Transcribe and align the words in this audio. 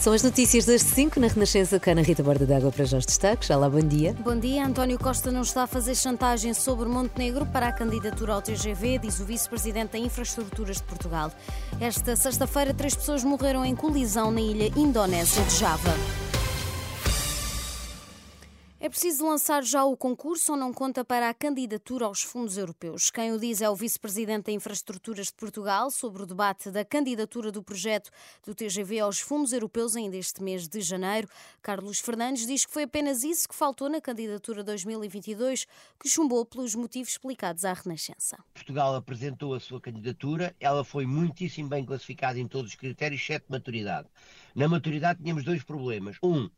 São 0.00 0.14
as 0.14 0.22
notícias 0.22 0.64
das 0.64 0.80
5 0.80 1.20
na 1.20 1.26
Renascença 1.26 1.78
Cana 1.78 2.00
Rita 2.00 2.22
Borda 2.22 2.46
d'Água 2.46 2.72
para 2.72 2.84
os 2.84 2.90
destaques. 2.90 3.50
Olá, 3.50 3.68
bom 3.68 3.80
dia. 3.80 4.16
Bom 4.24 4.34
dia. 4.34 4.64
António 4.64 4.98
Costa 4.98 5.30
não 5.30 5.42
está 5.42 5.64
a 5.64 5.66
fazer 5.66 5.94
chantagem 5.94 6.54
sobre 6.54 6.88
Montenegro 6.88 7.44
para 7.44 7.68
a 7.68 7.72
candidatura 7.72 8.32
ao 8.32 8.40
TGV, 8.40 8.98
diz 8.98 9.20
o 9.20 9.26
vice-presidente 9.26 9.92
da 9.92 9.98
Infraestruturas 9.98 10.76
de 10.76 10.84
Portugal. 10.84 11.30
Esta 11.78 12.16
sexta-feira, 12.16 12.72
três 12.72 12.94
pessoas 12.94 13.22
morreram 13.22 13.62
em 13.62 13.76
colisão 13.76 14.30
na 14.30 14.40
ilha 14.40 14.72
indonésia 14.74 15.44
de 15.44 15.56
Java. 15.56 16.29
É 18.82 18.88
preciso 18.88 19.26
lançar 19.26 19.62
já 19.62 19.84
o 19.84 19.94
concurso 19.94 20.52
ou 20.52 20.58
não 20.58 20.72
conta 20.72 21.04
para 21.04 21.28
a 21.28 21.34
candidatura 21.34 22.06
aos 22.06 22.22
fundos 22.22 22.56
europeus? 22.56 23.10
Quem 23.10 23.30
o 23.30 23.38
diz 23.38 23.60
é 23.60 23.68
o 23.68 23.76
vice-presidente 23.76 24.46
da 24.46 24.52
Infraestruturas 24.52 25.26
de 25.26 25.34
Portugal 25.34 25.90
sobre 25.90 26.22
o 26.22 26.26
debate 26.26 26.70
da 26.70 26.82
candidatura 26.82 27.52
do 27.52 27.62
projeto 27.62 28.10
do 28.42 28.54
TGV 28.54 29.00
aos 29.00 29.20
fundos 29.20 29.52
europeus 29.52 29.96
ainda 29.96 30.16
este 30.16 30.42
mês 30.42 30.66
de 30.66 30.80
janeiro. 30.80 31.28
Carlos 31.60 32.00
Fernandes 32.00 32.46
diz 32.46 32.64
que 32.64 32.72
foi 32.72 32.84
apenas 32.84 33.22
isso 33.22 33.46
que 33.46 33.54
faltou 33.54 33.86
na 33.90 34.00
candidatura 34.00 34.64
2022, 34.64 35.66
que 36.02 36.08
chumbou 36.08 36.46
pelos 36.46 36.74
motivos 36.74 37.10
explicados 37.12 37.66
à 37.66 37.74
Renascença. 37.74 38.38
Portugal 38.54 38.94
apresentou 38.94 39.52
a 39.52 39.60
sua 39.60 39.78
candidatura, 39.78 40.56
ela 40.58 40.82
foi 40.84 41.04
muitíssimo 41.04 41.68
bem 41.68 41.84
classificada 41.84 42.38
em 42.38 42.48
todos 42.48 42.70
os 42.70 42.76
critérios, 42.76 43.20
exceto 43.20 43.44
maturidade. 43.50 44.08
Na 44.54 44.66
maturidade 44.66 45.22
tínhamos 45.22 45.44
dois 45.44 45.62
problemas. 45.62 46.16
Um, 46.22 46.48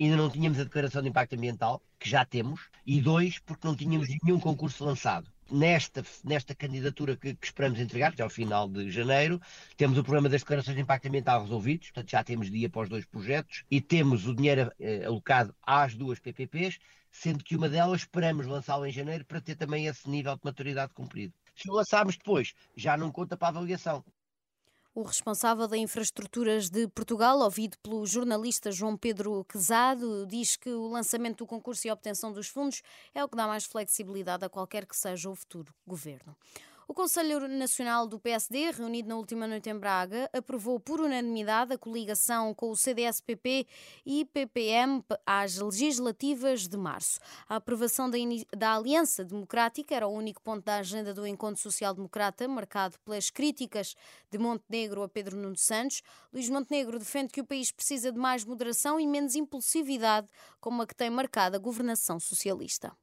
ainda 0.00 0.16
não 0.16 0.30
tínhamos 0.30 0.58
a 0.58 0.64
declaração 0.64 1.02
de 1.02 1.08
impacto 1.08 1.34
ambiental, 1.34 1.82
que 1.98 2.08
já 2.08 2.24
temos, 2.24 2.68
e 2.86 3.00
dois, 3.00 3.38
porque 3.38 3.66
não 3.66 3.74
tínhamos 3.74 4.08
nenhum 4.22 4.38
concurso 4.38 4.84
lançado. 4.84 5.30
Nesta, 5.50 6.04
nesta 6.22 6.54
candidatura 6.54 7.16
que, 7.16 7.34
que 7.34 7.46
esperamos 7.46 7.80
entregar, 7.80 8.14
é 8.18 8.22
ao 8.22 8.28
final 8.28 8.68
de 8.68 8.90
janeiro, 8.90 9.40
temos 9.76 9.96
o 9.96 10.04
problema 10.04 10.28
das 10.28 10.42
declarações 10.42 10.76
de 10.76 10.82
impacto 10.82 11.06
ambiental 11.08 11.42
resolvidos, 11.42 11.88
portanto 11.88 12.10
já 12.10 12.22
temos 12.22 12.50
dia 12.50 12.68
para 12.68 12.82
os 12.82 12.88
dois 12.88 13.06
projetos, 13.06 13.64
e 13.70 13.80
temos 13.80 14.26
o 14.26 14.34
dinheiro 14.34 14.70
eh, 14.78 15.04
alocado 15.06 15.54
às 15.62 15.94
duas 15.94 16.20
PPPs, 16.20 16.78
sendo 17.10 17.42
que 17.42 17.56
uma 17.56 17.68
delas 17.68 18.02
esperamos 18.02 18.46
lançá-la 18.46 18.88
em 18.88 18.92
janeiro 18.92 19.24
para 19.24 19.40
ter 19.40 19.56
também 19.56 19.86
esse 19.86 20.08
nível 20.08 20.34
de 20.34 20.42
maturidade 20.44 20.92
cumprido. 20.92 21.32
Se 21.54 21.68
o 21.70 21.74
lançarmos 21.74 22.16
depois, 22.16 22.54
já 22.76 22.96
não 22.96 23.10
conta 23.10 23.36
para 23.36 23.48
a 23.48 23.50
avaliação. 23.50 24.04
O 24.98 25.02
responsável 25.04 25.68
da 25.68 25.76
Infraestruturas 25.76 26.68
de 26.68 26.88
Portugal, 26.88 27.38
ouvido 27.38 27.78
pelo 27.78 28.04
jornalista 28.04 28.72
João 28.72 28.96
Pedro 28.96 29.44
Quezado, 29.44 30.26
diz 30.26 30.56
que 30.56 30.70
o 30.70 30.88
lançamento 30.88 31.38
do 31.38 31.46
concurso 31.46 31.86
e 31.86 31.90
a 31.90 31.92
obtenção 31.92 32.32
dos 32.32 32.48
fundos 32.48 32.82
é 33.14 33.22
o 33.22 33.28
que 33.28 33.36
dá 33.36 33.46
mais 33.46 33.64
flexibilidade 33.64 34.44
a 34.44 34.48
qualquer 34.48 34.84
que 34.86 34.96
seja 34.96 35.30
o 35.30 35.36
futuro 35.36 35.72
governo. 35.86 36.36
O 36.90 36.94
Conselho 36.94 37.46
Nacional 37.46 38.06
do 38.06 38.18
PSD, 38.18 38.70
reunido 38.70 39.10
na 39.10 39.16
última 39.16 39.46
noite 39.46 39.68
em 39.68 39.78
Braga, 39.78 40.26
aprovou 40.32 40.80
por 40.80 41.02
unanimidade 41.02 41.74
a 41.74 41.78
coligação 41.78 42.54
com 42.54 42.70
o 42.70 42.76
CDS-PP 42.76 43.66
e 44.06 44.24
PPM 44.24 45.04
às 45.26 45.58
legislativas 45.58 46.66
de 46.66 46.78
março. 46.78 47.20
A 47.46 47.56
aprovação 47.56 48.08
da, 48.08 48.16
da 48.56 48.74
Aliança 48.74 49.22
Democrática 49.22 49.94
era 49.94 50.08
o 50.08 50.10
único 50.10 50.40
ponto 50.40 50.64
da 50.64 50.78
agenda 50.78 51.12
do 51.12 51.26
Encontro 51.26 51.60
Social 51.60 51.92
Democrata, 51.92 52.48
marcado 52.48 52.98
pelas 53.04 53.28
críticas 53.28 53.94
de 54.30 54.38
Montenegro 54.38 55.02
a 55.02 55.08
Pedro 55.10 55.36
Nuno 55.36 55.58
Santos. 55.58 56.02
Luís 56.32 56.48
Montenegro 56.48 56.98
defende 56.98 57.34
que 57.34 57.42
o 57.42 57.44
país 57.44 57.70
precisa 57.70 58.10
de 58.10 58.18
mais 58.18 58.46
moderação 58.46 58.98
e 58.98 59.06
menos 59.06 59.34
impulsividade, 59.34 60.26
como 60.58 60.80
a 60.80 60.86
que 60.86 60.94
tem 60.94 61.10
marcado 61.10 61.54
a 61.54 61.58
governação 61.58 62.18
socialista. 62.18 62.96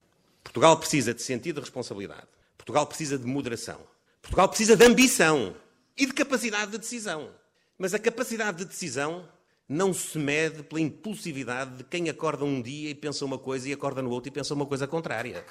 Portugal 0.44 0.76
precisa 0.80 1.14
de 1.14 1.22
sentido 1.22 1.58
de 1.58 1.62
responsabilidade 1.62 2.35
Portugal 2.66 2.88
precisa 2.88 3.16
de 3.20 3.28
moderação. 3.28 3.80
Portugal 4.24 4.50
precisa 4.50 4.76
de 4.76 4.84
ambição 4.84 5.56
e 5.96 6.08
de 6.08 6.14
capacidade 6.14 6.72
de 6.72 6.80
decisão. 6.80 7.32
Mas 7.78 7.94
a 7.94 8.00
capacidade 8.00 8.58
de 8.58 8.66
decisão 8.66 9.30
não 9.70 9.94
se 9.94 10.18
mede 10.18 10.64
pela 10.64 10.82
impulsividade 10.82 11.78
de 11.78 11.84
quem 11.84 12.10
acorda 12.10 12.44
um 12.44 12.60
dia 12.60 12.90
e 12.90 12.96
pensa 12.96 13.24
uma 13.24 13.38
coisa 13.38 13.70
e 13.70 13.74
acorda 13.74 14.02
no 14.02 14.10
outro 14.10 14.30
e 14.30 14.32
pensa 14.32 14.56
uma 14.56 14.66
coisa 14.66 14.88
contrária. 14.88 15.46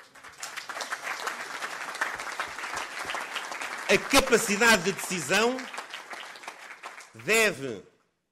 A 3.89 3.99
capacidade 4.11 4.85
de 4.85 4.93
decisão 4.93 5.57
deve 7.25 7.81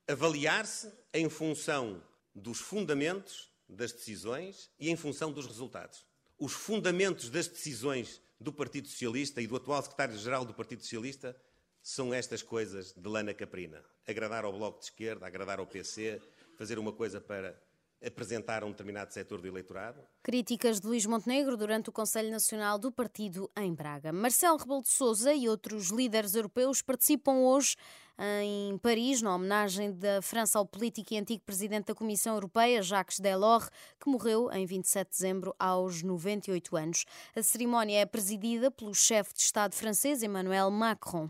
avaliar-se 0.09 0.93
em 1.15 1.29
função 1.29 2.03
dos 2.35 2.59
fundamentos 2.59 3.49
das 3.69 3.93
decisões 3.93 4.71
e 4.77 4.91
em 4.91 4.97
função 4.97 5.31
dos 5.31 5.47
resultados. 5.47 6.05
Os 6.37 6.53
fundamentos 6.53 7.31
das 7.31 7.47
decisões 7.47 8.21
do 8.43 8.53
Partido 8.53 8.89
Socialista 8.89 9.41
e 9.41 9.47
do 9.47 9.57
atual 9.57 9.81
secretário-geral 9.83 10.45
do 10.45 10.53
Partido 10.53 10.83
Socialista 10.83 11.37
são 11.83 12.13
estas 12.13 12.43
coisas 12.43 12.93
de 12.93 13.09
lana 13.09 13.33
caprina. 13.33 13.83
Agradar 14.07 14.45
ao 14.45 14.53
Bloco 14.53 14.81
de 14.81 14.87
Esquerda, 14.87 15.27
agradar 15.27 15.59
ao 15.59 15.67
PC, 15.67 16.21
fazer 16.57 16.79
uma 16.79 16.93
coisa 16.93 17.21
para 17.21 17.61
apresentar 18.05 18.65
um 18.65 18.71
determinado 18.71 19.13
setor 19.13 19.41
do 19.41 19.49
eleitorado. 19.49 20.01
Críticas 20.23 20.81
de 20.81 20.87
Luís 20.87 21.07
Montenegro 21.07 21.57
durante 21.57 21.89
o 21.89 21.93
Conselho 21.93 22.31
Nacional 22.31 22.79
do 22.79 22.91
Partido 22.91 23.51
em 23.57 23.73
Braga. 23.75 24.13
Marcelo 24.13 24.57
Rebelo 24.57 24.83
de 24.83 24.89
Sousa 24.89 25.33
e 25.33 25.49
outros 25.49 25.91
líderes 25.91 26.35
europeus 26.35 26.83
participam 26.83 27.33
hoje 27.33 27.77
em 28.19 28.79
Paris, 28.79 29.23
na 29.23 29.35
homenagem 29.35 29.93
da 29.93 30.21
França 30.23 30.59
ao 30.59 30.67
político 30.67 31.15
e 31.15 31.19
antigo 31.19 31.43
presidente 31.45 31.87
da 31.87 31.95
Comissão 31.95 32.35
Europeia, 32.35 32.83
Jacques 32.83 33.19
Delors, 33.19 33.69
que 33.99 34.09
morreu 34.09 34.51
em 34.53 34.67
27 34.67 35.11
de 35.11 35.19
dezembro 35.19 35.55
aos 35.59 36.03
98 36.03 36.77
anos. 36.77 37.05
A 37.35 37.43
cerimónia 37.43 38.01
é 38.01 38.07
presidida 38.07 38.71
pelo 38.71 38.95
chefe 38.95 39.33
de 39.35 39.41
Estado 39.41 39.75
francês, 39.75 40.23
Emmanuel 40.23 40.71
Macron. 40.71 41.29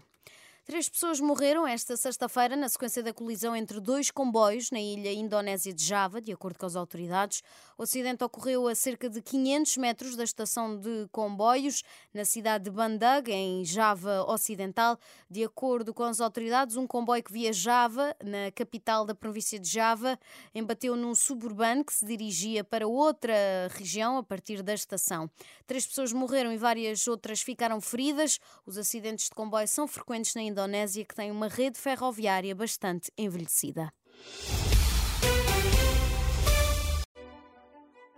Três 0.65 0.89
pessoas 0.89 1.19
morreram 1.19 1.67
esta 1.67 1.97
sexta-feira 1.97 2.55
na 2.55 2.69
sequência 2.69 3.03
da 3.03 3.13
colisão 3.13 3.55
entre 3.57 3.81
dois 3.81 4.13
comboios 4.13 4.71
na 4.71 4.79
ilha 4.79 5.13
indonésia 5.13 5.73
de 5.73 5.85
Java, 5.85 6.21
de 6.21 6.31
acordo 6.31 6.57
com 6.57 6.65
as 6.65 6.77
autoridades. 6.77 7.43
O 7.77 7.83
acidente 7.83 8.23
ocorreu 8.23 8.69
a 8.69 8.75
cerca 8.77 9.11
de 9.11 9.21
500 9.21 9.77
metros 9.79 10.15
da 10.15 10.23
estação 10.23 10.79
de 10.79 11.09
comboios, 11.11 11.83
na 12.15 12.25
cidade 12.25 12.63
de 12.65 12.71
Bandag, 12.71 13.29
em 13.33 13.65
Java 13.65 14.25
Ocidental. 14.29 14.97
De 15.29 15.43
acordo 15.43 15.93
com 15.93 16.05
as 16.05 16.21
autoridades, 16.21 16.77
um 16.77 16.87
comboio 16.87 17.25
que 17.25 17.33
viajava 17.33 18.15
na 18.23 18.53
capital 18.55 19.05
da 19.05 19.17
província 19.17 19.59
de 19.59 19.69
Java 19.69 20.17
embateu 20.55 20.95
num 20.95 21.13
suburbano 21.13 21.85
que 21.85 21.93
se 21.93 22.07
dirigia 22.07 22.63
para 22.63 22.87
outra 22.87 23.35
região 23.73 24.17
a 24.17 24.23
partir 24.23 24.63
da 24.63 24.75
estação. 24.75 25.29
Três 25.67 25.85
pessoas 25.85 26.13
morreram 26.13 26.53
e 26.53 26.57
várias 26.57 27.09
outras 27.09 27.43
ficaram 27.43 27.81
feridas. 27.81 28.39
Os 28.65 28.79
acidentes 28.79 29.25
de 29.25 29.33
comboio 29.33 29.67
são 29.67 29.89
frequentes 29.89 30.37
na 30.37 30.52
Indonésia, 30.53 31.05
que 31.05 31.15
tem 31.15 31.31
uma 31.31 31.49
rede 31.49 31.79
ferroviária 31.79 32.55
bastante 32.55 33.11
envelhecida. 33.19 33.93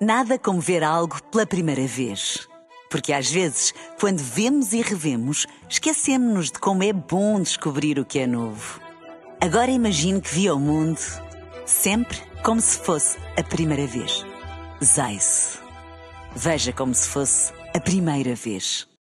Nada 0.01 0.39
como 0.39 0.61
ver 0.61 0.83
algo 0.83 1.23
pela 1.31 1.47
primeira 1.47 1.87
vez. 1.87 2.47
Porque 2.91 3.13
às 3.13 3.31
vezes, 3.31 3.73
quando 3.99 4.19
vemos 4.19 4.73
e 4.73 4.83
revemos, 4.83 5.47
esquecemos-nos 5.69 6.51
de 6.51 6.59
como 6.59 6.83
é 6.83 6.93
bom 6.93 7.41
descobrir 7.41 7.99
o 7.99 8.05
que 8.05 8.19
é 8.19 8.27
novo. 8.27 8.81
Agora 9.41 9.71
imagine 9.71 10.21
que 10.21 10.35
viu 10.35 10.57
o 10.57 10.61
mundo 10.61 11.01
sempre 11.65 12.19
como 12.45 12.61
se 12.61 12.79
fosse 12.79 13.17
a 13.37 13.43
primeira 13.43 13.87
vez. 13.87 14.25
Zais. 14.83 15.59
Veja 16.37 16.73
como 16.73 16.95
se 16.95 17.09
fosse 17.09 17.53
a 17.75 17.81
primeira 17.81 18.35
vez. 18.35 18.87